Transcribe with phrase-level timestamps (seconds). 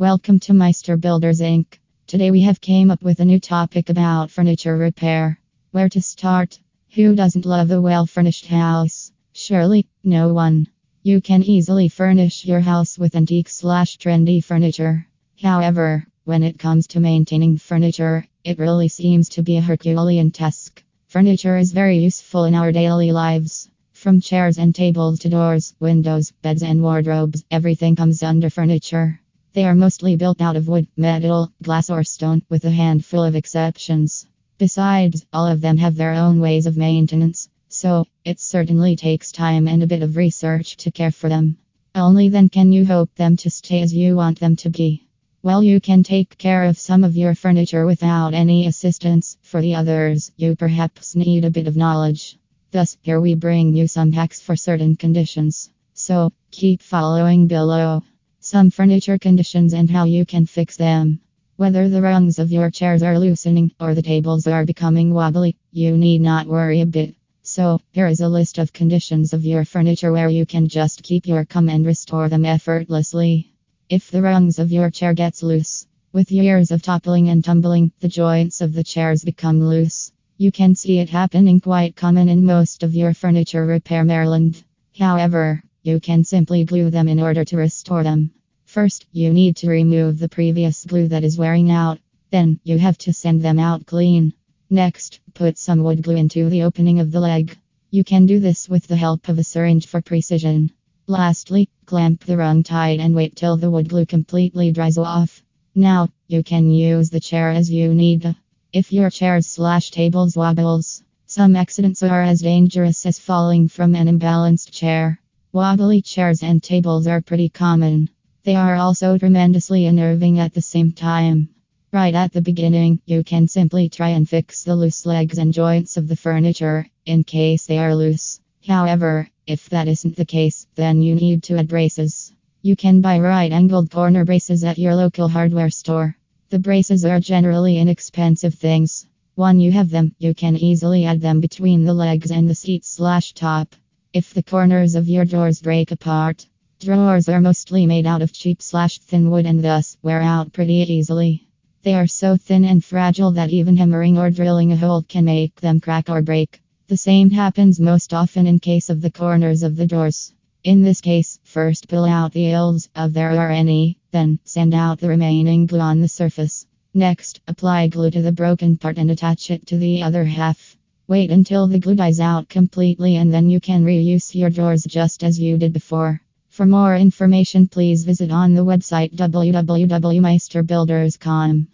[0.00, 1.66] Welcome to Meister Builders Inc.
[2.06, 5.40] Today we have came up with a new topic about furniture repair.
[5.72, 6.60] Where to start?
[6.94, 9.10] Who doesn't love a well-furnished house?
[9.32, 10.68] Surely, no one.
[11.02, 15.04] You can easily furnish your house with antique slash trendy furniture.
[15.42, 20.80] However, when it comes to maintaining furniture, it really seems to be a Herculean task.
[21.08, 23.68] Furniture is very useful in our daily lives.
[23.94, 29.20] From chairs and tables to doors, windows, beds, and wardrobes, everything comes under furniture.
[29.58, 33.34] They are mostly built out of wood, metal, glass, or stone, with a handful of
[33.34, 34.24] exceptions.
[34.56, 39.66] Besides, all of them have their own ways of maintenance, so it certainly takes time
[39.66, 41.58] and a bit of research to care for them.
[41.92, 45.08] Only then can you hope them to stay as you want them to be.
[45.42, 49.38] Well, you can take care of some of your furniture without any assistance.
[49.42, 52.38] For the others, you perhaps need a bit of knowledge.
[52.70, 55.68] Thus, here we bring you some hacks for certain conditions.
[55.94, 58.04] So, keep following below.
[58.50, 61.20] Some furniture conditions and how you can fix them.
[61.56, 65.98] Whether the rungs of your chairs are loosening or the tables are becoming wobbly, you
[65.98, 67.14] need not worry a bit.
[67.42, 71.26] So, here is a list of conditions of your furniture where you can just keep
[71.26, 73.52] your calm and restore them effortlessly.
[73.90, 78.08] If the rungs of your chair gets loose, with years of toppling and tumbling, the
[78.08, 80.10] joints of the chairs become loose.
[80.38, 84.64] You can see it happening quite common in most of your furniture repair Maryland.
[84.98, 88.30] However, you can simply glue them in order to restore them.
[88.68, 91.98] First, you need to remove the previous glue that is wearing out.
[92.30, 94.34] Then, you have to send them out clean.
[94.68, 97.56] Next, put some wood glue into the opening of the leg.
[97.90, 100.70] You can do this with the help of a syringe for precision.
[101.06, 105.42] Lastly, clamp the rung tight and wait till the wood glue completely dries off.
[105.74, 108.36] Now, you can use the chair as you need.
[108.74, 114.08] If your chairs slash tables wobbles, some accidents are as dangerous as falling from an
[114.08, 115.22] imbalanced chair.
[115.52, 118.10] Wobbly chairs and tables are pretty common.
[118.48, 121.50] They are also tremendously unnerving at the same time.
[121.92, 125.98] Right at the beginning, you can simply try and fix the loose legs and joints
[125.98, 128.40] of the furniture, in case they are loose.
[128.66, 132.32] However, if that isn't the case, then you need to add braces.
[132.62, 136.16] You can buy right angled corner braces at your local hardware store.
[136.48, 139.04] The braces are generally inexpensive things.
[139.34, 142.86] When you have them, you can easily add them between the legs and the seat
[142.86, 143.76] slash top.
[144.14, 146.46] If the corners of your drawers break apart,
[146.80, 150.74] drawers are mostly made out of cheap slash thin wood and thus wear out pretty
[150.74, 151.44] easily.
[151.82, 155.60] They are so thin and fragile that even hammering or drilling a hole can make
[155.60, 156.62] them crack or break.
[156.86, 160.32] The same happens most often in case of the corners of the drawers.
[160.62, 165.00] In this case, first pull out the ills, if there are any, then sand out
[165.00, 166.64] the remaining glue on the surface.
[166.94, 170.76] Next, apply glue to the broken part and attach it to the other half.
[171.08, 175.24] Wait until the glue dries out completely and then you can reuse your drawers just
[175.24, 176.22] as you did before.
[176.58, 181.68] For more information, please visit on the website www.meisterbuilders.com.